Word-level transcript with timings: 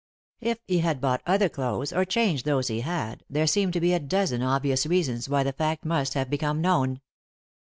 If 0.39 0.57
he 0.65 0.79
had 0.79 0.99
bought 0.99 1.21
other 1.27 1.47
clothes, 1.47 1.93
or 1.93 2.05
changed 2.05 2.43
those 2.43 2.69
he 2.69 2.79
had, 2.81 3.23
there 3.29 3.45
seemed 3.45 3.73
to 3.73 3.79
be 3.79 3.93
a 3.93 3.99
dozen 3.99 4.41
obvious 4.41 4.87
reasons 4.87 5.29
why 5.29 5.43
the 5.43 5.53
fact 5.53 5.85
must 5.85 6.15
have 6.15 6.27
become 6.27 6.59
known. 6.59 7.01